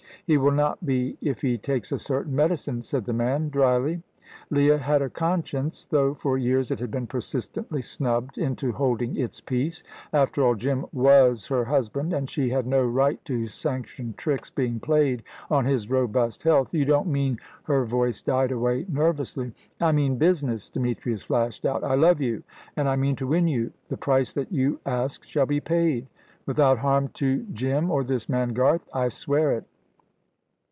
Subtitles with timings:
[0.27, 4.01] "He will not be if he takes a certain medicine," said the man, dryly.
[4.49, 9.41] Leah had a conscience, though for years it had been persistently snubbed into holding its
[9.41, 9.83] peace.
[10.13, 14.79] After all, Jim was her husband, and she had no right to sanction tricks being
[14.79, 16.73] played on his robust health.
[16.73, 19.51] "You don't mean" Her voice died away nervously.
[19.81, 21.83] "I mean business," Demetrius flashed out.
[21.83, 22.43] "I love you,
[22.77, 23.73] and I mean to win you.
[23.89, 26.07] The price that you ask shall be paid."
[26.45, 29.65] "Without harm to Jim or this man Garth?" "I swear it."